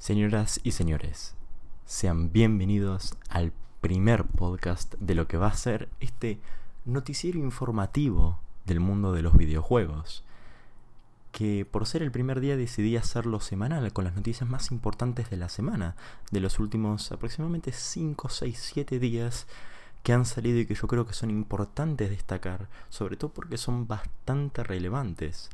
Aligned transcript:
Señoras 0.00 0.60
y 0.62 0.70
señores, 0.70 1.34
sean 1.84 2.32
bienvenidos 2.32 3.18
al 3.28 3.52
primer 3.82 4.24
podcast 4.24 4.94
de 4.94 5.14
lo 5.14 5.28
que 5.28 5.36
va 5.36 5.48
a 5.48 5.54
ser 5.54 5.90
este 6.00 6.40
noticiero 6.86 7.38
informativo 7.38 8.40
del 8.64 8.80
mundo 8.80 9.12
de 9.12 9.20
los 9.20 9.36
videojuegos. 9.36 10.24
Que 11.32 11.66
por 11.70 11.84
ser 11.84 12.02
el 12.02 12.10
primer 12.10 12.40
día 12.40 12.56
decidí 12.56 12.96
hacerlo 12.96 13.40
semanal 13.40 13.92
con 13.92 14.06
las 14.06 14.14
noticias 14.14 14.48
más 14.48 14.70
importantes 14.70 15.28
de 15.28 15.36
la 15.36 15.50
semana, 15.50 15.96
de 16.30 16.40
los 16.40 16.60
últimos 16.60 17.12
aproximadamente 17.12 17.70
5, 17.70 18.30
6, 18.30 18.70
7 18.72 18.98
días 19.00 19.46
que 20.02 20.14
han 20.14 20.24
salido 20.24 20.60
y 20.60 20.64
que 20.64 20.76
yo 20.76 20.88
creo 20.88 21.06
que 21.06 21.12
son 21.12 21.28
importantes 21.28 22.08
destacar, 22.08 22.70
sobre 22.88 23.18
todo 23.18 23.34
porque 23.34 23.58
son 23.58 23.86
bastante 23.86 24.64
relevantes. 24.64 25.50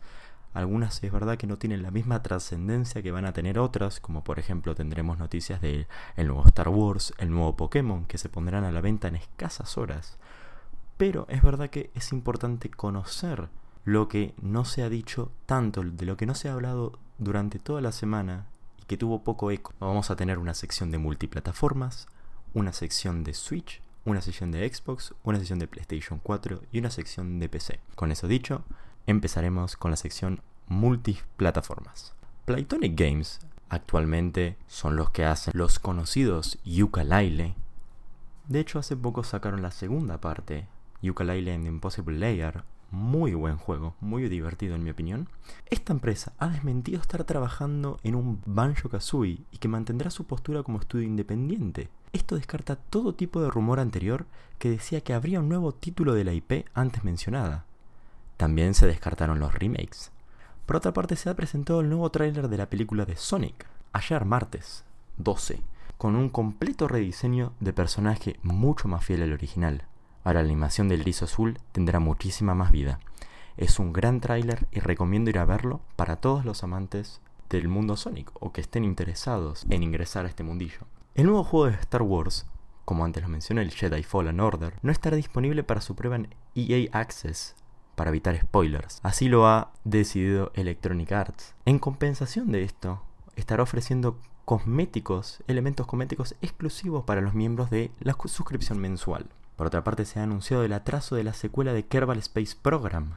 Algunas 0.57 1.05
es 1.05 1.13
verdad 1.13 1.37
que 1.37 1.47
no 1.47 1.59
tienen 1.59 1.83
la 1.83 1.91
misma 1.91 2.23
trascendencia 2.23 3.03
que 3.03 3.11
van 3.11 3.27
a 3.27 3.35
tener 3.35 3.59
otras, 3.59 4.01
como 4.01 4.25
por 4.25 4.39
ejemplo 4.39 4.75
tendremos 4.75 5.19
noticias 5.19 5.61
de 5.61 5.87
el 6.17 6.29
nuevo 6.29 6.49
Star 6.49 6.71
Wars, 6.71 7.13
el 7.19 7.31
nuevo 7.31 7.55
Pokémon, 7.57 8.07
que 8.07 8.17
se 8.17 8.31
pondrán 8.31 8.65
a 8.65 8.73
la 8.73 8.81
venta 8.81 9.09
en 9.09 9.17
escasas 9.17 9.77
horas. 9.77 10.17
Pero 10.97 11.27
es 11.29 11.43
verdad 11.43 11.69
que 11.69 11.91
es 11.95 12.11
importante 12.11 12.71
conocer 12.71 13.51
lo 13.85 14.09
que 14.09 14.33
no 14.41 14.65
se 14.65 14.83
ha 14.83 14.89
dicho 14.89 15.31
tanto, 15.45 15.83
de 15.83 16.07
lo 16.07 16.17
que 16.17 16.25
no 16.25 16.35
se 16.35 16.49
ha 16.49 16.55
hablado 16.55 16.99
durante 17.19 17.59
toda 17.59 17.83
la 17.83 17.93
semana 17.93 18.47
y 18.81 18.85
que 18.87 18.97
tuvo 18.97 19.25
poco 19.25 19.51
eco. 19.51 19.75
Vamos 19.79 20.11
a 20.11 20.17
tener 20.17 20.39
una 20.39 20.55
sección 20.55 20.91
de 20.91 20.97
multiplataformas, 20.97 22.07
una 22.55 22.73
sección 22.73 23.25
de 23.25 23.35
Switch, 23.35 23.83
una 24.07 24.23
sección 24.23 24.53
de 24.53 24.67
Xbox, 24.67 25.13
una 25.23 25.37
sección 25.37 25.59
de 25.59 25.69
PlayStation 25.69 26.19
4 26.19 26.63
y 26.73 26.79
una 26.79 26.91
sección 26.91 27.41
de 27.41 27.51
PC. 27.51 27.79
Con 27.95 28.11
eso 28.11 28.27
dicho, 28.27 28.65
empezaremos 29.07 29.77
con 29.77 29.91
la 29.91 29.97
sección 29.97 30.41
multiplataformas. 30.69 32.15
Playtonic 32.45 32.99
Games 32.99 33.41
actualmente 33.69 34.57
son 34.67 34.97
los 34.97 35.11
que 35.11 35.25
hacen 35.25 35.53
los 35.57 35.79
conocidos 35.79 36.59
Yooka-Laylee. 36.65 37.55
De 38.49 38.61
hecho, 38.61 38.79
hace 38.79 38.97
poco 38.97 39.25
sacaron 39.25 39.63
la 39.63 39.71
segunda 39.71 40.21
parte, 40.21 40.69
Yooka-Laylee 41.03 41.55
and 41.55 41.67
Impossible 41.67 42.19
Layer, 42.19 42.63
muy 42.91 43.35
buen 43.35 43.57
juego, 43.57 43.95
muy 44.01 44.29
divertido 44.29 44.75
en 44.75 44.85
mi 44.85 44.91
opinión. 44.91 45.29
Esta 45.69 45.93
empresa 45.93 46.33
ha 46.39 46.49
desmentido 46.49 47.01
estar 47.01 47.25
trabajando 47.25 47.99
en 48.05 48.15
un 48.15 48.41
Banjo 48.47 48.89
Kazooie 48.89 49.45
y 49.51 49.59
que 49.59 49.69
mantendrá 49.69 50.11
su 50.11 50.25
postura 50.25 50.63
como 50.63 50.79
estudio 50.79 51.07
independiente. 51.07 51.89
Esto 52.13 52.37
descarta 52.37 52.77
todo 52.77 53.15
tipo 53.15 53.43
de 53.43 53.51
rumor 53.51 53.81
anterior 53.81 54.27
que 54.59 54.71
decía 54.71 55.03
que 55.03 55.13
habría 55.13 55.41
un 55.41 55.49
nuevo 55.49 55.73
título 55.73 56.15
de 56.15 56.25
la 56.25 56.33
IP 56.33 56.67
antes 56.73 57.05
mencionada. 57.05 57.66
También 58.37 58.75
se 58.75 58.87
descartaron 58.87 59.39
los 59.39 59.55
remakes. 59.55 60.13
Por 60.67 60.77
otra 60.77 60.93
parte, 60.93 61.17
se 61.17 61.31
ha 61.31 61.37
presentado 61.37 61.81
el 61.81 61.89
nuevo 61.89 62.11
tráiler 62.11 62.49
de 62.49 62.57
la 62.59 62.69
película 62.69 63.07
de 63.07 63.17
Sonic, 63.17 63.67
ayer 63.93 64.25
martes 64.25 64.85
12, 65.17 65.61
con 65.97 66.17
un 66.17 66.29
completo 66.29 66.87
rediseño 66.87 67.55
de 67.61 67.73
personaje 67.73 68.39
mucho 68.43 68.89
más 68.89 69.05
fiel 69.05 69.23
al 69.23 69.33
original. 69.33 69.85
Ahora 70.23 70.43
la 70.43 70.47
animación 70.47 70.89
del 70.89 71.01
erizo 71.01 71.25
azul 71.25 71.59
tendrá 71.73 71.99
muchísima 71.99 72.55
más 72.55 72.73
vida. 72.73 72.99
Es 73.57 73.79
un 73.79 73.95
gran 73.95 74.21
tráiler 74.21 74.67
y 74.71 74.81
recomiendo 74.81 75.31
ir 75.31 75.39
a 75.39 75.47
verlo 75.47 75.81
para 75.95 76.17
todos 76.17 76.45
los 76.45 76.63
amantes 76.63 77.23
del 77.49 77.69
mundo 77.69 77.97
Sonic 77.97 78.31
o 78.39 78.53
que 78.53 78.61
estén 78.61 78.85
interesados 78.85 79.65
en 79.71 79.83
ingresar 79.83 80.27
a 80.27 80.29
este 80.29 80.43
mundillo. 80.43 80.81
El 81.15 81.27
nuevo 81.27 81.45
juego 81.45 81.67
de 81.67 81.81
Star 81.81 82.03
Wars, 82.03 82.45
como 82.85 83.05
antes 83.05 83.23
lo 83.23 83.31
mencioné, 83.31 83.63
el 83.63 83.71
Jedi 83.71 84.03
Fallen 84.03 84.41
Order, 84.41 84.75
no 84.83 84.93
estará 84.93 85.17
disponible 85.17 85.63
para 85.63 85.81
su 85.81 85.95
prueba 85.95 86.17
en 86.17 86.35
EA 86.55 86.91
Access 86.93 87.55
para 87.97 88.11
evitar 88.11 88.39
spoilers. 88.41 89.01
Así 89.03 89.29
lo 89.29 89.49
ha 89.49 89.73
decidido 89.83 90.53
Electronic 90.55 91.11
Arts. 91.11 91.55
En 91.65 91.81
compensación 91.81 92.53
de 92.53 92.63
esto, 92.63 93.03
estará 93.35 93.65
ofreciendo 93.65 94.19
cosméticos, 94.45 95.43
elementos 95.49 95.87
cosméticos 95.89 96.37
exclusivos 96.41 97.05
para 97.05 97.21
los 97.21 97.35
miembros 97.35 97.69
de 97.71 97.91
la 97.99 98.17
suscripción 98.27 98.79
mensual. 98.79 99.27
Por 99.57 99.67
otra 99.67 99.83
parte, 99.83 100.05
se 100.05 100.21
ha 100.21 100.23
anunciado 100.23 100.63
el 100.63 100.73
atraso 100.73 101.17
de 101.17 101.25
la 101.25 101.33
secuela 101.33 101.73
de 101.73 101.87
Kerbal 101.87 102.19
Space 102.19 102.55
Program 102.61 103.17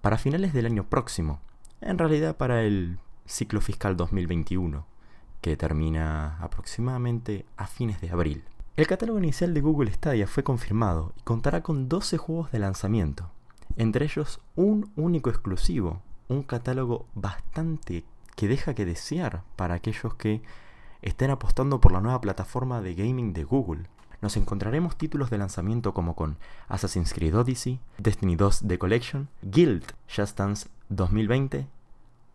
para 0.00 0.16
finales 0.16 0.52
del 0.54 0.66
año 0.66 0.84
próximo, 0.84 1.40
en 1.80 1.98
realidad 1.98 2.36
para 2.36 2.62
el 2.62 2.98
ciclo 3.26 3.60
fiscal 3.60 3.96
2021, 3.96 4.86
que 5.40 5.56
termina 5.56 6.38
aproximadamente 6.38 7.44
a 7.56 7.66
fines 7.66 8.00
de 8.00 8.10
abril. 8.10 8.44
El 8.76 8.86
catálogo 8.86 9.18
inicial 9.18 9.52
de 9.52 9.60
Google 9.60 9.92
Stadia 9.92 10.26
fue 10.26 10.44
confirmado 10.44 11.12
y 11.18 11.22
contará 11.22 11.62
con 11.62 11.88
12 11.88 12.16
juegos 12.16 12.50
de 12.52 12.60
lanzamiento, 12.60 13.30
entre 13.76 14.04
ellos 14.04 14.40
un 14.56 14.90
único 14.96 15.30
exclusivo, 15.30 16.02
un 16.28 16.42
catálogo 16.42 17.06
bastante 17.14 18.04
que 18.36 18.48
deja 18.48 18.74
que 18.74 18.84
desear 18.84 19.42
para 19.56 19.74
aquellos 19.74 20.14
que 20.14 20.42
estén 21.02 21.30
apostando 21.30 21.80
por 21.80 21.92
la 21.92 22.00
nueva 22.00 22.20
plataforma 22.20 22.80
de 22.80 22.94
gaming 22.94 23.32
de 23.32 23.44
Google. 23.44 23.88
Nos 24.20 24.36
encontraremos 24.36 24.96
títulos 24.96 25.30
de 25.30 25.38
lanzamiento 25.38 25.92
como 25.94 26.14
con 26.14 26.38
Assassin's 26.68 27.12
Creed 27.12 27.36
Odyssey, 27.36 27.80
Destiny 27.98 28.36
2 28.36 28.64
The 28.66 28.78
Collection, 28.78 29.28
Guild 29.42 29.84
Just 30.08 30.38
Dance 30.38 30.68
2020, 30.90 31.66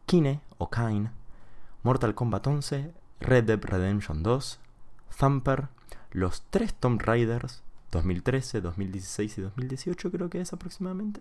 Kine 0.06 0.42
o 0.58 0.70
Kine, 0.70 1.12
Mortal 1.84 2.14
Kombat 2.14 2.46
11, 2.46 2.92
Red 3.22 3.46
Dead 3.46 3.64
Redemption 3.64 4.22
2, 4.22 4.60
Thumper, 5.18 5.70
los 6.12 6.44
tres 6.50 6.74
Tomb 6.74 7.00
Raiders, 7.00 7.64
2013, 7.98 8.62
2016 8.62 9.38
y 9.38 9.42
2018 9.42 10.12
creo 10.12 10.30
que 10.30 10.40
es 10.40 10.54
aproximadamente. 10.54 11.20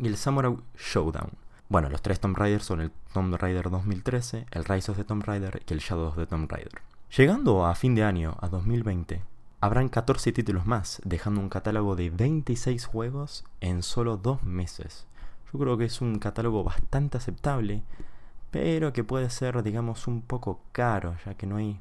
Y 0.00 0.06
el 0.06 0.16
Samurai 0.16 0.56
Showdown. 0.76 1.30
Bueno, 1.68 1.88
los 1.88 2.02
tres 2.02 2.20
Tomb 2.20 2.36
Raiders 2.36 2.64
son 2.64 2.80
el 2.80 2.90
Tomb 3.12 3.34
Raider 3.36 3.70
2013, 3.70 4.46
el 4.50 4.64
Rise 4.64 4.90
of 4.90 4.96
the 4.96 5.04
Tomb 5.04 5.22
Raider 5.22 5.62
y 5.66 5.72
el 5.72 5.80
Shadow 5.80 6.08
of 6.08 6.16
the 6.16 6.26
Tomb 6.26 6.50
Raider. 6.50 6.72
Llegando 7.16 7.66
a 7.66 7.74
fin 7.74 7.94
de 7.94 8.02
año, 8.02 8.36
a 8.40 8.48
2020, 8.48 9.22
habrán 9.60 9.88
14 9.88 10.32
títulos 10.32 10.66
más, 10.66 11.00
dejando 11.04 11.40
un 11.40 11.48
catálogo 11.48 11.96
de 11.96 12.10
26 12.10 12.86
juegos 12.86 13.44
en 13.60 13.82
solo 13.82 14.16
dos 14.16 14.42
meses. 14.42 15.06
Yo 15.52 15.58
creo 15.58 15.76
que 15.76 15.84
es 15.84 16.00
un 16.00 16.18
catálogo 16.18 16.64
bastante 16.64 17.18
aceptable, 17.18 17.82
pero 18.50 18.92
que 18.92 19.04
puede 19.04 19.30
ser, 19.30 19.62
digamos, 19.62 20.06
un 20.06 20.22
poco 20.22 20.60
caro, 20.72 21.16
ya 21.24 21.34
que 21.34 21.46
no 21.46 21.56
hay 21.56 21.78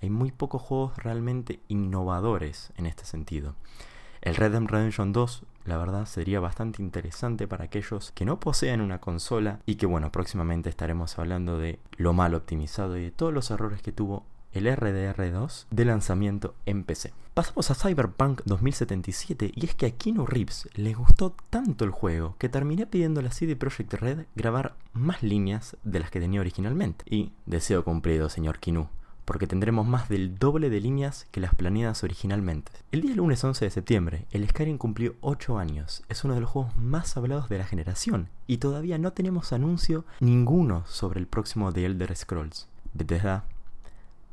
hay 0.00 0.10
muy 0.10 0.30
pocos 0.30 0.62
juegos 0.62 0.96
realmente 0.96 1.60
innovadores 1.68 2.72
en 2.76 2.86
este 2.86 3.04
sentido. 3.04 3.54
El 4.20 4.36
Red 4.36 4.52
Dead 4.52 4.62
Redemption 4.62 5.12
2, 5.12 5.44
la 5.64 5.76
verdad, 5.76 6.06
sería 6.06 6.40
bastante 6.40 6.82
interesante 6.82 7.46
para 7.46 7.64
aquellos 7.64 8.12
que 8.12 8.24
no 8.24 8.40
posean 8.40 8.80
una 8.80 9.00
consola 9.00 9.60
y 9.64 9.76
que, 9.76 9.86
bueno, 9.86 10.10
próximamente 10.10 10.68
estaremos 10.68 11.18
hablando 11.18 11.58
de 11.58 11.78
lo 11.96 12.12
mal 12.12 12.34
optimizado 12.34 12.96
y 12.96 13.02
de 13.02 13.10
todos 13.10 13.32
los 13.32 13.50
errores 13.50 13.82
que 13.82 13.92
tuvo 13.92 14.24
el 14.52 14.66
RDR2 14.66 15.66
de 15.70 15.84
lanzamiento 15.84 16.54
en 16.66 16.84
PC. 16.84 17.12
Pasamos 17.34 17.70
a 17.70 17.74
Cyberpunk 17.74 18.40
2077 18.46 19.52
y 19.54 19.66
es 19.66 19.74
que 19.74 19.86
a 19.86 19.90
Keanu 19.92 20.26
Reeves 20.26 20.68
le 20.74 20.94
gustó 20.94 21.36
tanto 21.50 21.84
el 21.84 21.90
juego 21.90 22.34
que 22.38 22.48
terminé 22.48 22.86
pidiendo 22.86 23.20
a 23.20 23.22
la 23.22 23.30
CD 23.30 23.54
Projekt 23.54 23.94
Red 23.94 24.26
grabar 24.34 24.74
más 24.94 25.22
líneas 25.22 25.76
de 25.84 26.00
las 26.00 26.10
que 26.10 26.18
tenía 26.18 26.40
originalmente. 26.40 27.04
Y 27.08 27.32
deseo 27.46 27.84
cumplido, 27.84 28.28
señor 28.28 28.58
Kinu 28.58 28.88
porque 29.28 29.46
tendremos 29.46 29.86
más 29.86 30.08
del 30.08 30.38
doble 30.38 30.70
de 30.70 30.80
líneas 30.80 31.26
que 31.30 31.42
las 31.42 31.54
planeadas 31.54 32.02
originalmente. 32.02 32.72
El 32.92 33.02
día 33.02 33.14
lunes 33.14 33.44
11 33.44 33.66
de 33.66 33.70
septiembre, 33.70 34.24
el 34.30 34.48
Skyrim 34.48 34.78
cumplió 34.78 35.16
8 35.20 35.58
años. 35.58 36.02
Es 36.08 36.24
uno 36.24 36.32
de 36.32 36.40
los 36.40 36.48
juegos 36.48 36.74
más 36.78 37.14
hablados 37.14 37.50
de 37.50 37.58
la 37.58 37.66
generación 37.66 38.30
y 38.46 38.56
todavía 38.56 38.96
no 38.96 39.12
tenemos 39.12 39.52
anuncio 39.52 40.06
ninguno 40.20 40.82
sobre 40.86 41.20
el 41.20 41.26
próximo 41.26 41.70
The 41.70 41.84
Elder 41.84 42.16
Scrolls. 42.16 42.68
Bethesda 42.94 43.44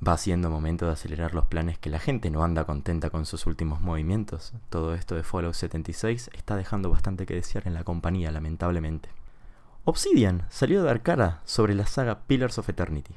va 0.08 0.18
siendo 0.18 0.50
momento 0.50 0.86
de 0.86 0.94
acelerar 0.94 1.34
los 1.34 1.48
planes 1.48 1.78
que 1.78 1.90
la 1.90 2.00
gente 2.00 2.30
no 2.30 2.46
anda 2.46 2.64
contenta 2.64 3.10
con 3.10 3.26
sus 3.26 3.48
últimos 3.48 3.82
movimientos. 3.82 4.54
Todo 4.70 4.96
esto 4.96 5.16
de 5.16 5.24
Fallout 5.24 5.56
76 5.56 6.30
está 6.32 6.56
dejando 6.56 6.90
bastante 6.90 7.26
que 7.26 7.36
desear 7.36 7.68
en 7.68 7.74
la 7.74 7.84
compañía, 7.84 8.32
lamentablemente. 8.32 9.10
Obsidian 9.84 10.46
salió 10.50 10.80
a 10.80 10.86
dar 10.86 11.04
cara 11.04 11.42
sobre 11.44 11.76
la 11.76 11.86
saga 11.86 12.22
Pillars 12.28 12.58
of 12.60 12.70
Eternity 12.70 13.14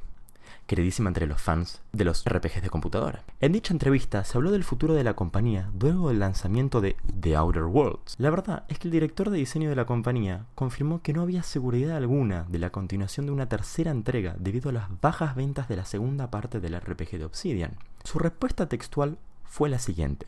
queridísima 0.68 1.08
entre 1.08 1.26
los 1.26 1.40
fans 1.40 1.80
de 1.92 2.04
los 2.04 2.24
RPGs 2.24 2.62
de 2.62 2.70
computadora. 2.70 3.24
En 3.40 3.52
dicha 3.52 3.72
entrevista 3.72 4.22
se 4.22 4.36
habló 4.36 4.52
del 4.52 4.62
futuro 4.62 4.94
de 4.94 5.02
la 5.02 5.14
compañía 5.14 5.70
luego 5.80 6.10
del 6.10 6.20
lanzamiento 6.20 6.80
de 6.80 6.94
The 7.18 7.34
Outer 7.36 7.64
Worlds. 7.64 8.14
La 8.18 8.30
verdad 8.30 8.64
es 8.68 8.78
que 8.78 8.86
el 8.86 8.92
director 8.92 9.30
de 9.30 9.38
diseño 9.38 9.70
de 9.70 9.76
la 9.76 9.86
compañía 9.86 10.44
confirmó 10.54 11.02
que 11.02 11.14
no 11.14 11.22
había 11.22 11.42
seguridad 11.42 11.96
alguna 11.96 12.44
de 12.44 12.58
la 12.58 12.70
continuación 12.70 13.26
de 13.26 13.32
una 13.32 13.48
tercera 13.48 13.90
entrega 13.90 14.36
debido 14.38 14.68
a 14.68 14.74
las 14.74 15.00
bajas 15.00 15.34
ventas 15.34 15.68
de 15.68 15.76
la 15.76 15.86
segunda 15.86 16.30
parte 16.30 16.60
del 16.60 16.78
RPG 16.78 17.18
de 17.18 17.24
Obsidian. 17.24 17.78
Su 18.04 18.18
respuesta 18.18 18.68
textual 18.68 19.16
fue 19.44 19.70
la 19.70 19.78
siguiente. 19.78 20.26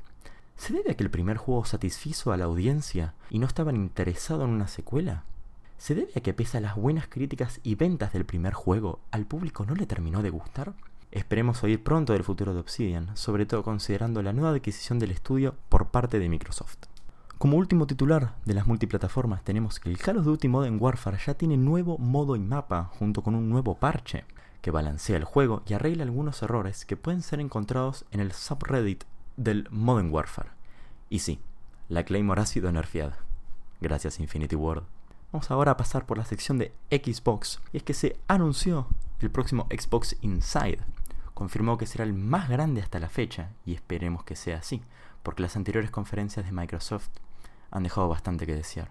¿Se 0.56 0.72
debe 0.72 0.92
a 0.92 0.94
que 0.94 1.04
el 1.04 1.10
primer 1.10 1.36
juego 1.36 1.66
satisfizo 1.66 2.32
a 2.32 2.38
la 2.38 2.46
audiencia 2.46 3.14
y 3.28 3.38
no 3.38 3.46
estaban 3.46 3.76
interesados 3.76 4.44
en 4.44 4.54
una 4.54 4.68
secuela? 4.68 5.24
¿Se 5.80 5.94
debe 5.94 6.12
a 6.14 6.20
que 6.20 6.34
pese 6.34 6.58
a 6.58 6.60
las 6.60 6.76
buenas 6.76 7.08
críticas 7.08 7.58
y 7.62 7.74
ventas 7.74 8.12
del 8.12 8.26
primer 8.26 8.52
juego, 8.52 9.00
al 9.10 9.24
público 9.24 9.64
no 9.64 9.74
le 9.74 9.86
terminó 9.86 10.22
de 10.22 10.28
gustar? 10.28 10.74
Esperemos 11.10 11.64
oír 11.64 11.82
pronto 11.82 12.12
del 12.12 12.22
futuro 12.22 12.52
de 12.52 12.60
Obsidian, 12.60 13.16
sobre 13.16 13.46
todo 13.46 13.62
considerando 13.62 14.20
la 14.22 14.34
nueva 14.34 14.50
adquisición 14.50 14.98
del 14.98 15.10
estudio 15.10 15.54
por 15.70 15.88
parte 15.88 16.18
de 16.18 16.28
Microsoft. 16.28 16.76
Como 17.38 17.56
último 17.56 17.86
titular 17.86 18.34
de 18.44 18.52
las 18.52 18.66
multiplataformas 18.66 19.42
tenemos 19.42 19.80
que 19.80 19.88
el 19.88 19.96
Call 19.96 20.18
of 20.18 20.26
Duty 20.26 20.48
Modern 20.48 20.76
Warfare 20.78 21.16
ya 21.24 21.32
tiene 21.32 21.56
nuevo 21.56 21.96
modo 21.96 22.36
y 22.36 22.40
mapa 22.40 22.90
junto 22.98 23.22
con 23.22 23.34
un 23.34 23.48
nuevo 23.48 23.74
parche. 23.74 24.26
que 24.60 24.70
balancea 24.70 25.16
el 25.16 25.24
juego 25.24 25.62
y 25.66 25.72
arregla 25.72 26.02
algunos 26.02 26.42
errores 26.42 26.84
que 26.84 26.98
pueden 26.98 27.22
ser 27.22 27.40
encontrados 27.40 28.04
en 28.10 28.20
el 28.20 28.32
subreddit 28.32 29.04
del 29.38 29.66
Modern 29.70 30.12
Warfare. 30.12 30.50
Y 31.08 31.20
sí, 31.20 31.40
la 31.88 32.04
Claymore 32.04 32.42
ha 32.42 32.44
sido 32.44 32.70
nerfeada. 32.70 33.16
Gracias 33.80 34.20
Infinity 34.20 34.56
World. 34.56 34.84
Vamos 35.32 35.48
ahora 35.52 35.72
a 35.72 35.76
pasar 35.76 36.06
por 36.06 36.18
la 36.18 36.24
sección 36.24 36.58
de 36.58 36.72
Xbox. 36.90 37.60
Y 37.72 37.76
es 37.76 37.82
que 37.84 37.94
se 37.94 38.16
anunció 38.26 38.88
el 39.20 39.30
próximo 39.30 39.68
Xbox 39.70 40.16
Inside. 40.22 40.80
Confirmó 41.34 41.78
que 41.78 41.86
será 41.86 42.02
el 42.02 42.14
más 42.14 42.48
grande 42.48 42.82
hasta 42.82 42.98
la 42.98 43.08
fecha 43.08 43.50
y 43.64 43.74
esperemos 43.74 44.24
que 44.24 44.34
sea 44.34 44.58
así, 44.58 44.82
porque 45.22 45.42
las 45.42 45.54
anteriores 45.54 45.92
conferencias 45.92 46.44
de 46.44 46.52
Microsoft 46.52 47.10
han 47.70 47.84
dejado 47.84 48.08
bastante 48.08 48.44
que 48.44 48.56
desear. 48.56 48.90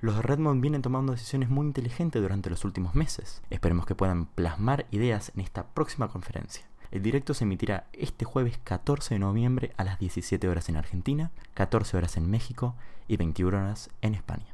Los 0.00 0.16
de 0.16 0.22
Redmond 0.22 0.60
vienen 0.60 0.82
tomando 0.82 1.12
decisiones 1.12 1.50
muy 1.50 1.66
inteligentes 1.66 2.20
durante 2.20 2.50
los 2.50 2.64
últimos 2.64 2.96
meses. 2.96 3.40
Esperemos 3.48 3.86
que 3.86 3.94
puedan 3.94 4.26
plasmar 4.26 4.86
ideas 4.90 5.30
en 5.36 5.42
esta 5.42 5.66
próxima 5.68 6.08
conferencia. 6.08 6.66
El 6.90 7.02
directo 7.02 7.32
se 7.32 7.44
emitirá 7.44 7.86
este 7.92 8.24
jueves 8.24 8.58
14 8.64 9.14
de 9.14 9.20
noviembre 9.20 9.72
a 9.76 9.84
las 9.84 10.00
17 10.00 10.48
horas 10.48 10.68
en 10.68 10.76
Argentina, 10.76 11.30
14 11.54 11.96
horas 11.96 12.16
en 12.16 12.28
México 12.28 12.74
y 13.06 13.16
21 13.18 13.56
horas 13.56 13.90
en 14.02 14.16
España. 14.16 14.46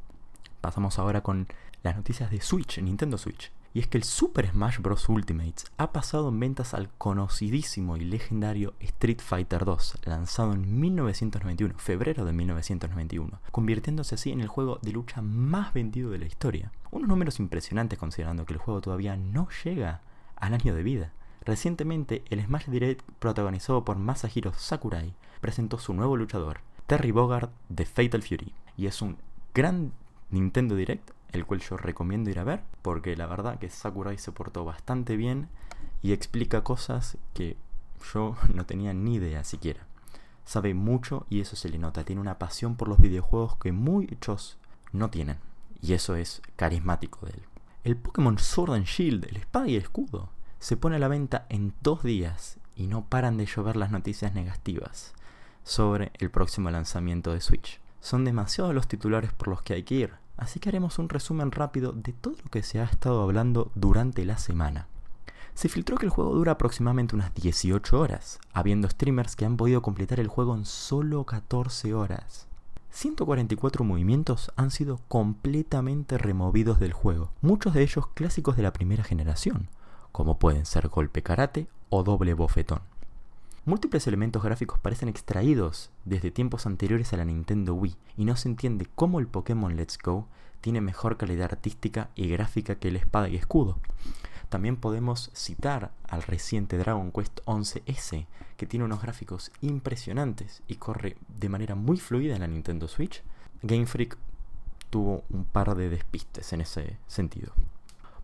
Pasamos 0.66 0.98
ahora 0.98 1.20
con 1.20 1.46
las 1.84 1.94
noticias 1.94 2.28
de 2.28 2.40
Switch, 2.40 2.82
Nintendo 2.82 3.18
Switch. 3.18 3.52
Y 3.72 3.78
es 3.78 3.86
que 3.86 3.98
el 3.98 4.02
Super 4.02 4.50
Smash 4.50 4.80
Bros. 4.80 5.08
Ultimates 5.08 5.66
ha 5.76 5.92
pasado 5.92 6.30
en 6.30 6.40
ventas 6.40 6.74
al 6.74 6.88
conocidísimo 6.98 7.96
y 7.96 8.00
legendario 8.00 8.74
Street 8.80 9.20
Fighter 9.20 9.64
2, 9.64 10.00
lanzado 10.06 10.54
en 10.54 10.80
1991, 10.80 11.78
febrero 11.78 12.24
de 12.24 12.32
1991, 12.32 13.38
convirtiéndose 13.52 14.16
así 14.16 14.32
en 14.32 14.40
el 14.40 14.48
juego 14.48 14.80
de 14.82 14.90
lucha 14.90 15.22
más 15.22 15.72
vendido 15.72 16.10
de 16.10 16.18
la 16.18 16.26
historia. 16.26 16.72
Unos 16.90 17.08
números 17.08 17.38
impresionantes 17.38 17.96
considerando 17.96 18.44
que 18.44 18.54
el 18.54 18.58
juego 18.58 18.80
todavía 18.80 19.16
no 19.16 19.46
llega 19.62 20.00
al 20.34 20.54
año 20.54 20.74
de 20.74 20.82
vida. 20.82 21.12
Recientemente, 21.44 22.24
el 22.28 22.44
Smash 22.44 22.66
Direct 22.66 23.08
protagonizado 23.20 23.84
por 23.84 23.98
Masahiro 23.98 24.52
Sakurai 24.52 25.14
presentó 25.40 25.78
su 25.78 25.94
nuevo 25.94 26.16
luchador, 26.16 26.58
Terry 26.88 27.12
Bogard 27.12 27.50
de 27.68 27.86
Fatal 27.86 28.24
Fury, 28.24 28.52
y 28.76 28.86
es 28.86 29.00
un 29.00 29.16
gran 29.54 29.92
Nintendo 30.30 30.74
Direct 30.74 31.10
el 31.36 31.46
cual 31.46 31.60
yo 31.60 31.76
recomiendo 31.76 32.30
ir 32.30 32.38
a 32.38 32.44
ver, 32.44 32.62
porque 32.82 33.16
la 33.16 33.26
verdad 33.26 33.58
que 33.58 33.70
Sakurai 33.70 34.18
se 34.18 34.32
portó 34.32 34.64
bastante 34.64 35.16
bien 35.16 35.48
y 36.02 36.12
explica 36.12 36.64
cosas 36.64 37.18
que 37.34 37.56
yo 38.12 38.36
no 38.54 38.66
tenía 38.66 38.92
ni 38.94 39.14
idea 39.14 39.44
siquiera. 39.44 39.86
Sabe 40.44 40.74
mucho 40.74 41.26
y 41.28 41.40
eso 41.40 41.56
se 41.56 41.68
le 41.68 41.78
nota, 41.78 42.04
tiene 42.04 42.20
una 42.20 42.38
pasión 42.38 42.76
por 42.76 42.88
los 42.88 43.00
videojuegos 43.00 43.56
que 43.56 43.72
muchos 43.72 44.58
no 44.92 45.10
tienen, 45.10 45.38
y 45.82 45.92
eso 45.92 46.14
es 46.14 46.40
carismático 46.56 47.26
de 47.26 47.32
él. 47.32 47.42
El 47.84 47.96
Pokémon 47.96 48.38
Sword 48.38 48.74
and 48.74 48.84
Shield, 48.84 49.26
el 49.26 49.36
espada 49.36 49.68
y 49.68 49.76
el 49.76 49.82
escudo, 49.82 50.30
se 50.58 50.76
pone 50.76 50.96
a 50.96 50.98
la 50.98 51.08
venta 51.08 51.46
en 51.48 51.74
dos 51.82 52.02
días 52.02 52.58
y 52.76 52.86
no 52.86 53.04
paran 53.04 53.36
de 53.36 53.46
llover 53.46 53.76
las 53.76 53.90
noticias 53.90 54.34
negativas 54.34 55.14
sobre 55.64 56.12
el 56.18 56.30
próximo 56.30 56.70
lanzamiento 56.70 57.32
de 57.32 57.40
Switch. 57.40 57.80
Son 58.00 58.24
demasiados 58.24 58.74
los 58.74 58.88
titulares 58.88 59.32
por 59.32 59.48
los 59.48 59.62
que 59.62 59.74
hay 59.74 59.82
que 59.82 59.94
ir, 59.94 60.14
así 60.36 60.60
que 60.60 60.68
haremos 60.68 60.98
un 60.98 61.08
resumen 61.08 61.50
rápido 61.50 61.92
de 61.92 62.12
todo 62.12 62.36
lo 62.44 62.50
que 62.50 62.62
se 62.62 62.80
ha 62.80 62.84
estado 62.84 63.22
hablando 63.22 63.70
durante 63.74 64.24
la 64.24 64.38
semana. 64.38 64.86
Se 65.54 65.70
filtró 65.70 65.96
que 65.96 66.04
el 66.04 66.10
juego 66.10 66.34
dura 66.34 66.52
aproximadamente 66.52 67.14
unas 67.14 67.34
18 67.34 67.98
horas, 67.98 68.38
habiendo 68.52 68.90
streamers 68.90 69.36
que 69.36 69.46
han 69.46 69.56
podido 69.56 69.80
completar 69.80 70.20
el 70.20 70.28
juego 70.28 70.54
en 70.54 70.66
solo 70.66 71.24
14 71.24 71.94
horas. 71.94 72.46
144 72.90 73.84
movimientos 73.84 74.52
han 74.56 74.70
sido 74.70 75.00
completamente 75.08 76.18
removidos 76.18 76.78
del 76.78 76.92
juego, 76.92 77.30
muchos 77.40 77.74
de 77.74 77.82
ellos 77.82 78.06
clásicos 78.08 78.56
de 78.56 78.62
la 78.62 78.72
primera 78.72 79.04
generación, 79.04 79.68
como 80.12 80.38
pueden 80.38 80.66
ser 80.66 80.88
golpe 80.88 81.22
karate 81.22 81.68
o 81.88 82.02
doble 82.02 82.34
bofetón. 82.34 82.80
Múltiples 83.66 84.06
elementos 84.06 84.44
gráficos 84.44 84.78
parecen 84.78 85.08
extraídos 85.08 85.90
desde 86.04 86.30
tiempos 86.30 86.66
anteriores 86.66 87.12
a 87.12 87.16
la 87.16 87.24
Nintendo 87.24 87.74
Wii 87.74 87.96
y 88.16 88.24
no 88.24 88.36
se 88.36 88.48
entiende 88.48 88.86
cómo 88.94 89.18
el 89.18 89.26
Pokémon 89.26 89.74
Let's 89.74 89.98
Go 89.98 90.28
tiene 90.60 90.80
mejor 90.80 91.16
calidad 91.16 91.50
artística 91.50 92.10
y 92.14 92.28
gráfica 92.28 92.76
que 92.76 92.86
el 92.86 92.94
espada 92.94 93.28
y 93.28 93.34
escudo. 93.34 93.80
También 94.50 94.76
podemos 94.76 95.32
citar 95.34 95.90
al 96.08 96.22
reciente 96.22 96.78
Dragon 96.78 97.10
Quest 97.10 97.40
11S, 97.44 98.26
que 98.56 98.66
tiene 98.66 98.84
unos 98.84 99.02
gráficos 99.02 99.50
impresionantes 99.62 100.62
y 100.68 100.76
corre 100.76 101.16
de 101.26 101.48
manera 101.48 101.74
muy 101.74 101.96
fluida 101.96 102.36
en 102.36 102.42
la 102.42 102.46
Nintendo 102.46 102.86
Switch. 102.86 103.24
Game 103.62 103.86
Freak 103.86 104.16
tuvo 104.90 105.24
un 105.28 105.44
par 105.44 105.74
de 105.74 105.90
despistes 105.90 106.52
en 106.52 106.60
ese 106.60 106.98
sentido. 107.08 107.52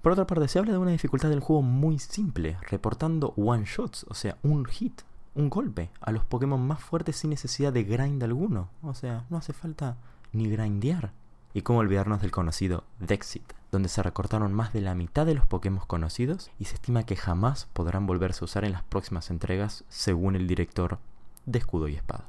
Por 0.02 0.12
otra 0.12 0.24
parte, 0.24 0.46
se 0.46 0.60
habla 0.60 0.70
de 0.70 0.78
una 0.78 0.92
dificultad 0.92 1.30
del 1.30 1.40
juego 1.40 1.62
muy 1.62 1.98
simple, 1.98 2.58
reportando 2.70 3.34
one 3.36 3.64
shots, 3.66 4.06
o 4.08 4.14
sea, 4.14 4.38
un 4.44 4.66
hit 4.66 5.02
un 5.34 5.49
golpe 5.49 5.90
a 6.00 6.12
los 6.12 6.25
Pokémon 6.25 6.61
más 6.61 6.81
fuertes 6.81 7.17
sin 7.17 7.31
necesidad 7.31 7.73
de 7.73 7.84
grind 7.84 8.23
alguno. 8.23 8.69
O 8.82 8.94
sea, 8.94 9.25
no 9.31 9.38
hace 9.38 9.52
falta 9.52 9.96
ni 10.32 10.49
grindear. 10.49 11.12
Y 11.55 11.62
cómo 11.62 11.81
olvidarnos 11.81 12.23
del 12.23 12.31
conocido 12.31 12.84
Dexit, 12.99 13.52
donde 13.70 13.88
se 13.88 14.02
recortaron 14.02 14.52
más 14.52 14.73
de 14.73 14.81
la 14.81 14.94
mitad 14.94 15.26
de 15.26 15.34
los 15.34 15.46
Pokémon 15.46 15.84
conocidos 15.87 16.50
y 16.58 16.64
se 16.64 16.75
estima 16.75 17.05
que 17.05 17.17
jamás 17.17 17.69
podrán 17.73 18.06
volverse 18.06 18.43
a 18.43 18.46
usar 18.46 18.64
en 18.64 18.73
las 18.73 18.82
próximas 18.82 19.31
entregas, 19.31 19.84
según 19.88 20.34
el 20.37 20.46
director 20.46 20.99
de 21.44 21.58
Escudo 21.58 21.88
y 21.88 21.94
Espada. 21.94 22.25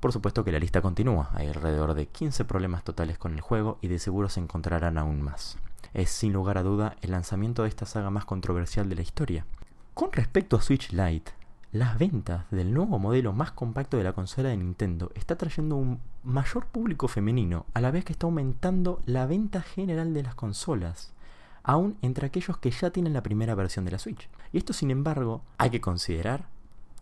Por 0.00 0.12
supuesto 0.12 0.42
que 0.42 0.52
la 0.52 0.58
lista 0.58 0.80
continúa, 0.80 1.30
hay 1.34 1.48
alrededor 1.48 1.94
de 1.94 2.06
15 2.06 2.44
problemas 2.44 2.82
totales 2.82 3.18
con 3.18 3.34
el 3.34 3.40
juego 3.40 3.78
y 3.82 3.88
de 3.88 3.98
seguro 3.98 4.28
se 4.28 4.40
encontrarán 4.40 4.98
aún 4.98 5.22
más. 5.22 5.58
Es 5.94 6.10
sin 6.10 6.32
lugar 6.32 6.58
a 6.58 6.62
duda 6.62 6.96
el 7.02 7.10
lanzamiento 7.10 7.62
de 7.62 7.68
esta 7.68 7.86
saga 7.86 8.10
más 8.10 8.24
controversial 8.24 8.88
de 8.88 8.96
la 8.96 9.02
historia. 9.02 9.46
Con 9.94 10.12
respecto 10.12 10.56
a 10.56 10.62
Switch 10.62 10.90
Lite, 10.92 11.32
las 11.72 11.98
ventas 11.98 12.44
del 12.50 12.74
nuevo 12.74 12.98
modelo 12.98 13.32
más 13.32 13.52
compacto 13.52 13.96
de 13.96 14.04
la 14.04 14.12
consola 14.12 14.50
de 14.50 14.58
Nintendo 14.58 15.10
está 15.14 15.36
trayendo 15.36 15.76
un 15.76 16.00
mayor 16.22 16.66
público 16.66 17.08
femenino, 17.08 17.64
a 17.72 17.80
la 17.80 17.90
vez 17.90 18.04
que 18.04 18.12
está 18.12 18.26
aumentando 18.26 19.00
la 19.06 19.24
venta 19.24 19.62
general 19.62 20.12
de 20.12 20.22
las 20.22 20.34
consolas, 20.34 21.14
aún 21.62 21.96
entre 22.02 22.26
aquellos 22.26 22.58
que 22.58 22.70
ya 22.70 22.90
tienen 22.90 23.14
la 23.14 23.22
primera 23.22 23.54
versión 23.54 23.86
de 23.86 23.92
la 23.92 23.98
Switch. 23.98 24.28
Y 24.52 24.58
esto, 24.58 24.74
sin 24.74 24.90
embargo, 24.90 25.42
hay 25.56 25.70
que 25.70 25.80
considerar 25.80 26.44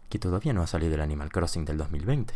que 0.09 0.21
todavía 0.21 0.53
no 0.53 0.63
ha 0.63 0.69
salido 0.69 0.95
el 0.95 1.01
Animal 1.01 1.33
Crossing 1.33 1.65
del 1.65 1.77
2020. 1.77 2.33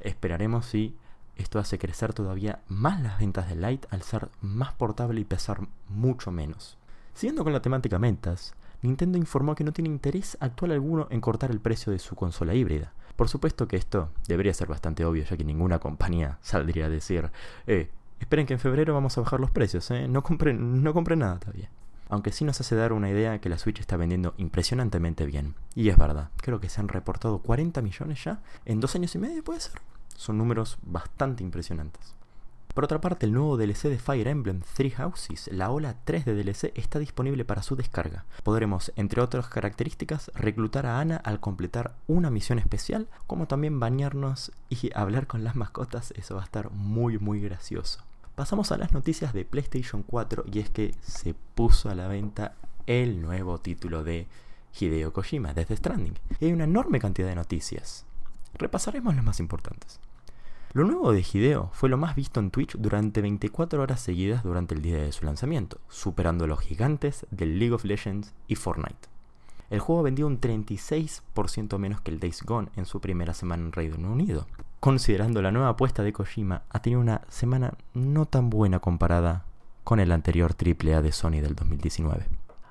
Esperaremos 0.00 0.66
si 0.66 0.96
esto 1.36 1.60
hace 1.60 1.78
crecer 1.78 2.14
todavía 2.14 2.62
más 2.66 3.00
las 3.00 3.20
ventas 3.20 3.48
de 3.48 3.54
Lite 3.54 3.86
al 3.92 4.02
ser 4.02 4.28
más 4.40 4.72
portable 4.72 5.20
y 5.20 5.24
pesar 5.24 5.60
mucho 5.88 6.32
menos. 6.32 6.78
Siguiendo 7.14 7.44
con 7.44 7.52
la 7.52 7.62
temática 7.62 7.98
ventas, 7.98 8.54
Nintendo 8.86 9.18
informó 9.18 9.54
que 9.54 9.64
no 9.64 9.72
tiene 9.72 9.88
interés 9.88 10.36
actual 10.40 10.72
alguno 10.72 11.08
en 11.10 11.20
cortar 11.20 11.50
el 11.50 11.60
precio 11.60 11.92
de 11.92 11.98
su 11.98 12.14
consola 12.14 12.54
híbrida. 12.54 12.92
Por 13.16 13.28
supuesto 13.28 13.66
que 13.66 13.76
esto 13.76 14.10
debería 14.28 14.54
ser 14.54 14.68
bastante 14.68 15.04
obvio, 15.04 15.24
ya 15.24 15.36
que 15.36 15.44
ninguna 15.44 15.78
compañía 15.78 16.38
saldría 16.42 16.86
a 16.86 16.90
decir, 16.90 17.30
eh, 17.66 17.90
esperen 18.20 18.46
que 18.46 18.54
en 18.54 18.60
febrero 18.60 18.94
vamos 18.94 19.16
a 19.18 19.22
bajar 19.22 19.40
los 19.40 19.50
precios, 19.50 19.90
eh, 19.90 20.06
no 20.08 20.22
compren, 20.22 20.82
no 20.82 20.94
compren 20.94 21.18
nada 21.18 21.38
todavía. 21.38 21.70
Aunque 22.08 22.30
sí 22.30 22.44
nos 22.44 22.60
hace 22.60 22.76
dar 22.76 22.92
una 22.92 23.10
idea 23.10 23.40
que 23.40 23.48
la 23.48 23.58
Switch 23.58 23.80
está 23.80 23.96
vendiendo 23.96 24.34
impresionantemente 24.36 25.26
bien. 25.26 25.56
Y 25.74 25.88
es 25.88 25.98
verdad, 25.98 26.30
creo 26.36 26.60
que 26.60 26.68
se 26.68 26.80
han 26.80 26.86
reportado 26.86 27.38
40 27.38 27.82
millones 27.82 28.22
ya 28.22 28.40
en 28.64 28.78
dos 28.78 28.94
años 28.94 29.14
y 29.16 29.18
medio, 29.18 29.42
puede 29.42 29.58
ser. 29.58 29.80
Son 30.14 30.38
números 30.38 30.78
bastante 30.82 31.42
impresionantes. 31.42 32.15
Por 32.76 32.84
otra 32.84 33.00
parte, 33.00 33.24
el 33.24 33.32
nuevo 33.32 33.56
DLC 33.56 33.84
de 33.84 33.98
Fire 33.98 34.28
Emblem 34.28 34.60
Three 34.60 34.90
Houses, 34.90 35.48
la 35.50 35.70
ola 35.70 35.96
3 36.04 36.26
de 36.26 36.34
DLC, 36.34 36.72
está 36.74 36.98
disponible 36.98 37.46
para 37.46 37.62
su 37.62 37.74
descarga. 37.74 38.26
Podremos, 38.42 38.92
entre 38.96 39.22
otras 39.22 39.48
características, 39.48 40.30
reclutar 40.34 40.84
a 40.84 41.00
Ana 41.00 41.16
al 41.16 41.40
completar 41.40 41.94
una 42.06 42.30
misión 42.30 42.58
especial, 42.58 43.08
como 43.26 43.46
también 43.46 43.80
bañarnos 43.80 44.52
y 44.68 44.90
hablar 44.94 45.26
con 45.26 45.42
las 45.42 45.56
mascotas, 45.56 46.12
eso 46.18 46.34
va 46.34 46.42
a 46.42 46.44
estar 46.44 46.70
muy 46.70 47.18
muy 47.18 47.40
gracioso. 47.40 48.00
Pasamos 48.34 48.70
a 48.72 48.76
las 48.76 48.92
noticias 48.92 49.32
de 49.32 49.46
PlayStation 49.46 50.02
4 50.02 50.44
y 50.52 50.58
es 50.58 50.68
que 50.68 50.94
se 51.00 51.32
puso 51.32 51.88
a 51.88 51.94
la 51.94 52.08
venta 52.08 52.56
el 52.86 53.22
nuevo 53.22 53.56
título 53.56 54.04
de 54.04 54.26
Hideo 54.78 55.14
Kojima, 55.14 55.54
Death 55.54 55.72
Stranding. 55.72 56.18
Y 56.40 56.44
hay 56.44 56.52
una 56.52 56.64
enorme 56.64 57.00
cantidad 57.00 57.28
de 57.28 57.36
noticias. 57.36 58.04
Repasaremos 58.52 59.14
las 59.14 59.24
más 59.24 59.40
importantes. 59.40 59.98
Lo 60.76 60.84
nuevo 60.84 61.10
de 61.10 61.22
Hideo 61.22 61.70
fue 61.72 61.88
lo 61.88 61.96
más 61.96 62.14
visto 62.14 62.38
en 62.38 62.50
Twitch 62.50 62.76
durante 62.76 63.22
24 63.22 63.80
horas 63.80 63.98
seguidas 63.98 64.42
durante 64.42 64.74
el 64.74 64.82
día 64.82 64.98
de 64.98 65.10
su 65.10 65.24
lanzamiento, 65.24 65.78
superando 65.88 66.44
a 66.44 66.48
los 66.48 66.60
gigantes 66.60 67.26
del 67.30 67.58
League 67.58 67.72
of 67.72 67.86
Legends 67.86 68.34
y 68.46 68.56
Fortnite. 68.56 69.08
El 69.70 69.80
juego 69.80 70.02
vendió 70.02 70.26
un 70.26 70.38
36% 70.38 71.78
menos 71.78 72.02
que 72.02 72.10
el 72.10 72.20
Days 72.20 72.42
Gone 72.42 72.68
en 72.76 72.84
su 72.84 73.00
primera 73.00 73.32
semana 73.32 73.62
en 73.62 73.72
Reino 73.72 74.12
Unido. 74.12 74.48
Considerando 74.78 75.40
la 75.40 75.50
nueva 75.50 75.70
apuesta 75.70 76.02
de 76.02 76.12
Kojima, 76.12 76.64
ha 76.68 76.82
tenido 76.82 77.00
una 77.00 77.22
semana 77.30 77.72
no 77.94 78.26
tan 78.26 78.50
buena 78.50 78.78
comparada 78.78 79.46
con 79.82 79.98
el 79.98 80.12
anterior 80.12 80.54
AAA 80.62 81.00
de 81.00 81.12
Sony 81.12 81.40
del 81.40 81.54
2019. 81.54 82.26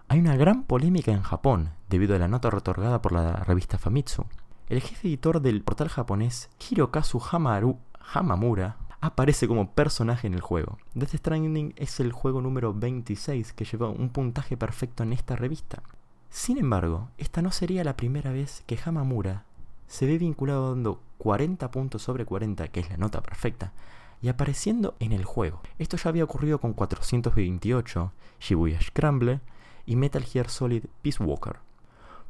Hay 0.10 0.20
una 0.20 0.36
gran 0.36 0.66
polémica 0.66 1.12
en 1.12 1.24
Japón 1.24 1.72
debido 1.90 2.16
a 2.16 2.20
la 2.20 2.28
nota 2.28 2.50
otorgada 2.50 3.02
por 3.02 3.14
la 3.14 3.38
revista 3.38 3.80
Famitsu. 3.80 4.26
El 4.68 4.82
jefe 4.82 5.08
editor 5.08 5.42
del 5.42 5.64
portal 5.64 5.90
japonés 5.90 6.50
Hirokazu 6.70 7.20
Hamaru 7.32 7.80
Hamamura 8.14 8.78
aparece 9.02 9.48
como 9.48 9.72
personaje 9.72 10.28
en 10.28 10.34
el 10.34 10.42
juego. 10.42 10.78
Death 10.94 11.16
Stranding 11.16 11.74
es 11.76 12.00
el 12.00 12.12
juego 12.12 12.42
número 12.42 12.74
26 12.74 13.54
que 13.54 13.66
lleva 13.66 13.90
un 13.90 14.10
puntaje 14.10 14.58
perfecto 14.58 15.04
en 15.04 15.14
esta 15.14 15.36
revista. 15.36 15.84
Sin 16.30 16.58
embargo, 16.58 17.10
esta 17.18 17.42
no 17.42 17.52
sería 17.52 17.84
la 17.84 17.96
primera 17.96 18.32
vez 18.32 18.64
que 18.66 18.80
Hamamura 18.84 19.46
se 19.88 20.06
ve 20.06 20.18
vinculado 20.18 20.72
dando 20.72 21.02
40 21.20 21.72
puntos 21.72 22.02
sobre 22.02 22.26
40, 22.26 22.68
que 22.70 22.80
es 22.80 22.90
la 22.90 22.98
nota 22.98 23.22
perfecta, 23.22 23.74
y 24.22 24.30
apareciendo 24.30 24.96
en 25.00 25.12
el 25.12 25.24
juego. 25.24 25.62
Esto 25.78 25.98
ya 25.98 26.10
había 26.10 26.24
ocurrido 26.24 26.60
con 26.60 26.74
428, 26.74 28.12
Shibuya 28.40 28.82
Scramble 28.82 29.40
y 29.86 29.96
Metal 29.96 30.24
Gear 30.24 30.50
Solid 30.50 30.86
Peace 31.02 31.24
Walker. 31.24 31.58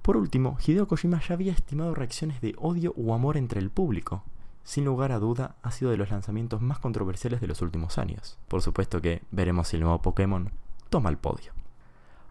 Por 0.02 0.18
último, 0.18 0.58
Hideo 0.66 0.88
Kojima 0.88 1.22
ya 1.22 1.34
había 1.34 1.54
estimado 1.54 1.96
reacciones 1.96 2.42
de 2.42 2.54
odio 2.58 2.94
o 2.98 3.14
amor 3.14 3.38
entre 3.38 3.60
el 3.60 3.72
público. 3.72 4.24
Sin 4.66 4.84
lugar 4.84 5.12
a 5.12 5.20
duda, 5.20 5.56
ha 5.62 5.70
sido 5.70 5.92
de 5.92 5.98
los 5.98 6.10
lanzamientos 6.10 6.60
más 6.60 6.80
controversiales 6.80 7.40
de 7.40 7.46
los 7.46 7.62
últimos 7.62 8.00
años. 8.00 8.40
Por 8.48 8.64
supuesto 8.64 9.00
que 9.00 9.22
veremos 9.30 9.68
si 9.68 9.78
el 9.78 9.84
nuevo 9.84 10.02
Pokémon 10.02 10.52
toma 10.90 11.12
el 11.12 11.18
podio. 11.18 11.54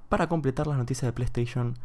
Para 0.08 0.28
completar 0.28 0.66
las 0.66 0.76
noticias 0.76 1.08
de 1.08 1.12
PlayStation, 1.12 1.78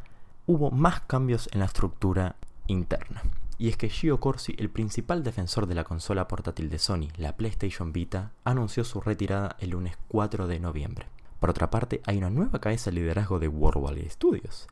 hubo 0.48 0.72
más 0.72 1.02
cambios 1.02 1.48
en 1.52 1.60
la 1.60 1.66
estructura 1.66 2.36
interna. 2.66 3.22
Y 3.60 3.70
es 3.70 3.78
que 3.78 3.90
Gio 3.90 4.20
Corsi, 4.20 4.56
el 4.58 4.72
principal 4.72 5.24
defensor 5.24 5.68
de 5.68 5.76
la 5.76 5.84
consola 5.84 6.28
portátil 6.28 6.72
de 6.72 6.80
Sony, 6.80 7.10
la 7.18 7.38
PlayStation 7.38 7.94
Vita, 7.94 8.32
anunció 8.44 8.84
su 8.84 9.02
retirada 9.02 9.56
el 9.60 9.70
lunes 9.70 10.00
4 10.08 10.48
de 10.48 10.60
noviembre. 10.60 11.06
Por 11.40 11.52
otra 11.52 11.70
parte, 11.70 12.02
hay 12.06 12.18
una 12.18 12.32
nueva 12.32 12.60
cabeza 12.60 12.90
de 12.90 12.96
liderazgo 12.96 13.38
de 13.38 13.48
World 13.48 14.10
Studios, 14.10 14.68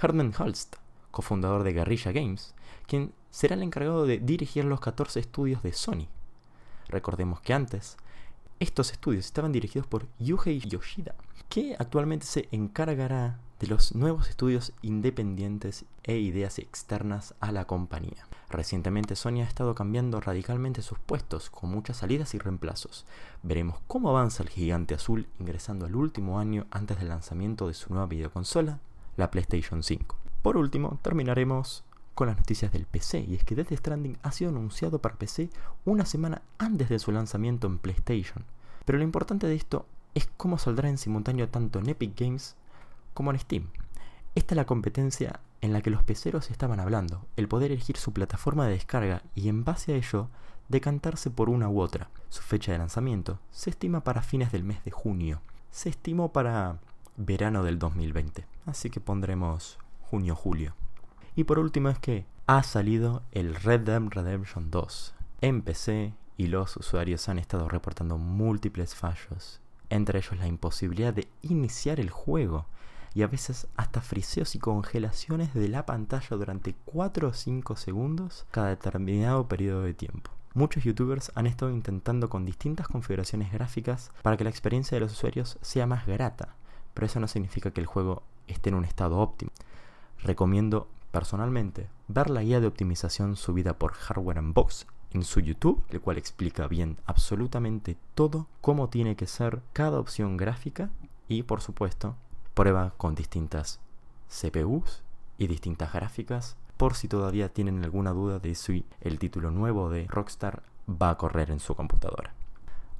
Herman 0.00 0.32
Holst, 0.38 0.76
cofundador 1.10 1.64
de 1.64 1.72
Guerrilla 1.72 2.12
Games, 2.12 2.54
quien 2.86 3.12
será 3.36 3.54
el 3.54 3.62
encargado 3.62 4.06
de 4.06 4.16
dirigir 4.16 4.64
los 4.64 4.80
14 4.80 5.20
estudios 5.20 5.62
de 5.62 5.74
Sony. 5.74 6.08
Recordemos 6.88 7.42
que 7.42 7.52
antes, 7.52 7.98
estos 8.60 8.92
estudios 8.92 9.26
estaban 9.26 9.52
dirigidos 9.52 9.86
por 9.86 10.06
Yuhei 10.18 10.60
Yoshida, 10.60 11.14
que 11.50 11.76
actualmente 11.78 12.24
se 12.24 12.48
encargará 12.50 13.38
de 13.60 13.66
los 13.66 13.94
nuevos 13.94 14.30
estudios 14.30 14.72
independientes 14.80 15.84
e 16.02 16.16
ideas 16.16 16.58
externas 16.58 17.34
a 17.40 17.52
la 17.52 17.66
compañía. 17.66 18.26
Recientemente 18.48 19.16
Sony 19.16 19.42
ha 19.42 19.48
estado 19.48 19.74
cambiando 19.74 20.18
radicalmente 20.18 20.80
sus 20.80 20.98
puestos, 20.98 21.50
con 21.50 21.68
muchas 21.68 21.98
salidas 21.98 22.32
y 22.32 22.38
reemplazos. 22.38 23.04
Veremos 23.42 23.80
cómo 23.86 24.08
avanza 24.08 24.44
el 24.44 24.48
gigante 24.48 24.94
azul 24.94 25.28
ingresando 25.38 25.84
al 25.84 25.94
último 25.94 26.38
año 26.38 26.64
antes 26.70 26.98
del 26.98 27.10
lanzamiento 27.10 27.68
de 27.68 27.74
su 27.74 27.92
nueva 27.92 28.06
videoconsola, 28.06 28.80
la 29.18 29.30
PlayStation 29.30 29.82
5. 29.82 30.16
Por 30.40 30.56
último, 30.56 30.98
terminaremos 31.02 31.84
con 32.16 32.28
las 32.28 32.38
noticias 32.38 32.72
del 32.72 32.86
PC, 32.86 33.26
y 33.28 33.34
es 33.34 33.44
que 33.44 33.54
Death 33.54 33.72
Stranding 33.72 34.16
ha 34.22 34.32
sido 34.32 34.50
anunciado 34.50 35.00
para 35.00 35.16
PC 35.16 35.50
una 35.84 36.06
semana 36.06 36.40
antes 36.56 36.88
de 36.88 36.98
su 36.98 37.12
lanzamiento 37.12 37.66
en 37.66 37.78
PlayStation. 37.78 38.42
Pero 38.86 38.96
lo 38.96 39.04
importante 39.04 39.46
de 39.46 39.54
esto 39.54 39.84
es 40.14 40.26
cómo 40.38 40.56
saldrá 40.56 40.88
en 40.88 40.96
simultáneo 40.96 41.50
tanto 41.50 41.78
en 41.78 41.90
Epic 41.90 42.18
Games 42.18 42.56
como 43.12 43.32
en 43.32 43.38
Steam. 43.38 43.68
Esta 44.34 44.54
es 44.54 44.56
la 44.56 44.64
competencia 44.64 45.40
en 45.60 45.74
la 45.74 45.82
que 45.82 45.90
los 45.90 46.02
peceros 46.04 46.50
estaban 46.50 46.80
hablando, 46.80 47.26
el 47.36 47.48
poder 47.48 47.70
elegir 47.70 47.98
su 47.98 48.14
plataforma 48.14 48.64
de 48.64 48.72
descarga 48.72 49.22
y 49.34 49.50
en 49.50 49.64
base 49.64 49.92
a 49.92 49.96
ello 49.96 50.30
decantarse 50.70 51.30
por 51.30 51.50
una 51.50 51.68
u 51.68 51.82
otra. 51.82 52.08
Su 52.30 52.40
fecha 52.40 52.72
de 52.72 52.78
lanzamiento 52.78 53.40
se 53.50 53.68
estima 53.68 54.00
para 54.04 54.22
fines 54.22 54.52
del 54.52 54.64
mes 54.64 54.82
de 54.84 54.90
junio. 54.90 55.42
Se 55.70 55.90
estimó 55.90 56.32
para 56.32 56.78
verano 57.18 57.62
del 57.62 57.78
2020, 57.78 58.46
así 58.64 58.88
que 58.88 59.00
pondremos 59.00 59.78
junio-julio. 60.00 60.74
Y 61.36 61.44
por 61.44 61.58
último 61.58 61.90
es 61.90 61.98
que 61.98 62.24
ha 62.46 62.62
salido 62.62 63.22
el 63.30 63.54
Red 63.54 63.80
Dead 63.80 64.02
Redemption 64.08 64.70
2 64.70 65.14
en 65.42 65.60
PC 65.60 66.14
y 66.38 66.46
los 66.46 66.78
usuarios 66.78 67.28
han 67.28 67.38
estado 67.38 67.68
reportando 67.68 68.16
múltiples 68.16 68.94
fallos, 68.94 69.60
entre 69.90 70.18
ellos 70.18 70.38
la 70.38 70.46
imposibilidad 70.46 71.12
de 71.12 71.28
iniciar 71.42 72.00
el 72.00 72.08
juego 72.08 72.64
y 73.12 73.20
a 73.22 73.26
veces 73.26 73.66
hasta 73.76 74.00
friseos 74.00 74.54
y 74.54 74.58
congelaciones 74.58 75.52
de 75.52 75.68
la 75.68 75.84
pantalla 75.84 76.38
durante 76.38 76.74
4 76.86 77.28
o 77.28 77.32
5 77.34 77.76
segundos 77.76 78.46
cada 78.50 78.68
determinado 78.68 79.46
periodo 79.46 79.82
de 79.82 79.92
tiempo. 79.92 80.30
Muchos 80.54 80.84
youtubers 80.84 81.32
han 81.34 81.46
estado 81.46 81.70
intentando 81.70 82.30
con 82.30 82.46
distintas 82.46 82.88
configuraciones 82.88 83.52
gráficas 83.52 84.10
para 84.22 84.38
que 84.38 84.44
la 84.44 84.50
experiencia 84.50 84.96
de 84.96 85.00
los 85.00 85.12
usuarios 85.12 85.58
sea 85.60 85.86
más 85.86 86.06
grata, 86.06 86.54
pero 86.94 87.06
eso 87.06 87.20
no 87.20 87.28
significa 87.28 87.72
que 87.72 87.80
el 87.82 87.86
juego 87.86 88.22
esté 88.46 88.70
en 88.70 88.76
un 88.76 88.86
estado 88.86 89.18
óptimo. 89.18 89.50
Recomiendo 90.22 90.88
personalmente 91.10 91.88
ver 92.08 92.30
la 92.30 92.42
guía 92.42 92.60
de 92.60 92.66
optimización 92.66 93.36
subida 93.36 93.78
por 93.78 93.92
Hardware 93.92 94.38
Unbox 94.38 94.86
en 95.12 95.22
su 95.22 95.40
YouTube, 95.40 95.82
el 95.88 96.00
cual 96.00 96.18
explica 96.18 96.66
bien 96.68 96.98
absolutamente 97.06 97.96
todo 98.14 98.46
cómo 98.60 98.88
tiene 98.88 99.16
que 99.16 99.26
ser 99.26 99.62
cada 99.72 99.98
opción 99.98 100.36
gráfica 100.36 100.90
y 101.28 101.42
por 101.42 101.60
supuesto 101.60 102.16
prueba 102.54 102.92
con 102.96 103.14
distintas 103.14 103.80
CPUs 104.28 105.02
y 105.38 105.46
distintas 105.46 105.92
gráficas 105.92 106.56
por 106.76 106.94
si 106.94 107.08
todavía 107.08 107.48
tienen 107.48 107.82
alguna 107.84 108.12
duda 108.12 108.38
de 108.38 108.54
si 108.54 108.84
el 109.00 109.18
título 109.18 109.50
nuevo 109.50 109.90
de 109.90 110.06
Rockstar 110.08 110.62
va 110.88 111.10
a 111.10 111.16
correr 111.16 111.50
en 111.50 111.60
su 111.60 111.74
computadora. 111.74 112.34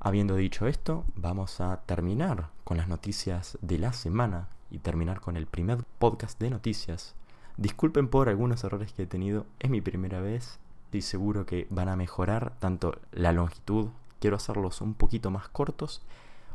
Habiendo 0.00 0.36
dicho 0.36 0.66
esto, 0.66 1.04
vamos 1.14 1.60
a 1.60 1.82
terminar 1.86 2.50
con 2.64 2.76
las 2.76 2.88
noticias 2.88 3.58
de 3.60 3.78
la 3.78 3.92
semana 3.92 4.48
y 4.70 4.78
terminar 4.78 5.20
con 5.20 5.36
el 5.36 5.46
primer 5.46 5.84
podcast 5.98 6.38
de 6.40 6.50
noticias 6.50 7.14
Disculpen 7.56 8.08
por 8.08 8.28
algunos 8.28 8.64
errores 8.64 8.92
que 8.92 9.04
he 9.04 9.06
tenido, 9.06 9.46
es 9.60 9.70
mi 9.70 9.80
primera 9.80 10.20
vez, 10.20 10.58
estoy 10.86 11.00
seguro 11.00 11.46
que 11.46 11.66
van 11.70 11.88
a 11.88 11.96
mejorar 11.96 12.52
tanto 12.58 12.98
la 13.12 13.32
longitud, 13.32 13.88
quiero 14.20 14.36
hacerlos 14.36 14.82
un 14.82 14.92
poquito 14.92 15.30
más 15.30 15.48
cortos, 15.48 16.02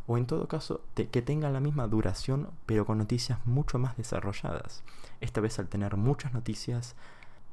o 0.06 0.18
en 0.18 0.28
todo 0.28 0.48
caso 0.48 0.82
que 0.94 1.22
tengan 1.22 1.54
la 1.54 1.60
misma 1.60 1.88
duración 1.88 2.50
pero 2.66 2.86
con 2.86 3.00
noticias 3.00 3.40
mucho 3.46 3.80
más 3.80 3.98
desarrolladas. 3.98 4.84
Esta 5.22 5.42
vez 5.42 5.58
al 5.58 5.70
tener 5.70 5.98
muchas 5.98 6.34
noticias, 6.34 6.96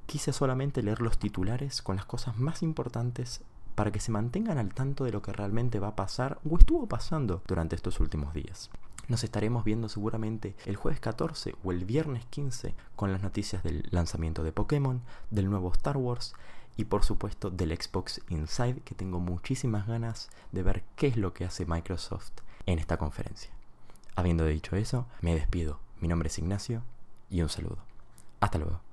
quise 0.07 0.33
solamente 0.33 0.83
leer 0.83 1.01
los 1.01 1.19
titulares 1.19 1.81
con 1.81 1.97
las 1.97 2.05
cosas 2.05 2.39
más 2.39 2.63
importantes 2.63 3.43
para 3.75 3.93
que 3.93 4.01
se 4.01 4.11
mantengan 4.11 4.59
al 4.59 4.75
tanto 4.75 5.05
de 5.05 5.13
lo 5.13 5.23
que 5.23 5.33
realmente 5.33 5.79
va 5.79 5.89
a 5.89 5.97
pasar 5.97 6.39
o 6.51 6.59
estuvo 6.59 6.87
pasando 6.87 7.43
durante 7.47 7.77
estos 7.77 8.01
últimos 8.01 8.35
días. 8.35 8.71
Nos 9.09 9.25
estaremos 9.25 9.65
viendo 9.65 9.89
seguramente 9.89 10.55
el 10.67 10.77
jueves 10.77 11.01
14 11.01 11.55
o 11.65 11.73
el 11.73 11.87
viernes 11.87 12.27
15 12.27 12.75
con 12.95 13.11
las 13.11 13.23
noticias 13.23 13.63
del 13.63 13.89
lanzamiento 13.91 14.43
de 14.43 14.53
Pokémon, 14.53 15.03
del 15.31 15.49
nuevo 15.49 15.73
Star 15.73 15.97
Wars 15.97 16.35
y 16.77 16.85
por 16.85 17.05
supuesto 17.05 17.51
del 17.51 17.75
Xbox 17.75 18.21
Inside 18.29 18.83
que 18.83 18.95
tengo 18.95 19.19
muchísimas 19.19 19.87
ganas 19.87 20.29
de 20.53 20.63
ver 20.63 20.85
qué 20.95 21.07
es 21.07 21.17
lo 21.17 21.33
que 21.33 21.47
hace 21.47 21.65
Microsoft 21.65 22.33
en 22.67 22.79
esta 22.79 22.99
conferencia. 22.99 23.51
Habiendo 24.15 24.45
dicho 24.45 24.77
eso, 24.77 25.07
me 25.23 25.35
despido. 25.35 25.81
Mi 26.01 26.09
nombre 26.09 26.29
es 26.29 26.39
Ignacio 26.39 26.83
y 27.31 27.41
un 27.41 27.49
saludo. 27.49 27.79
Hasta 28.41 28.59
luego. 28.59 28.88